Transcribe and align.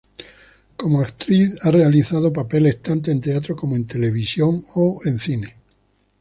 Como 0.77 0.99
actriz, 1.01 1.59
ha 1.63 1.69
realizado 1.69 2.33
papeles 2.33 2.81
tanto 2.81 3.11
en 3.11 3.21
teatro 3.21 3.55
como 3.55 3.75
en 3.75 3.85
televisión 3.85 4.65
o 4.73 4.99
en 5.05 5.19
cine. 5.19 5.55